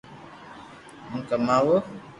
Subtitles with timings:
[1.09, 1.75] ھون ڪماوُ